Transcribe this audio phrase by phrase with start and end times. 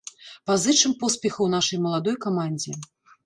[0.51, 2.73] Пазычым поспехаў нашай маладой камандзе.